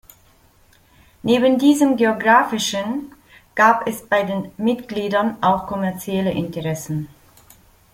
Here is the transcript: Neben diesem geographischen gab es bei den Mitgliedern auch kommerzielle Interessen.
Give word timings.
Neben 1.21 1.59
diesem 1.59 1.95
geographischen 1.95 3.11
gab 3.53 3.87
es 3.87 4.01
bei 4.07 4.23
den 4.23 4.49
Mitgliedern 4.57 5.37
auch 5.43 5.67
kommerzielle 5.67 6.31
Interessen. 6.31 7.07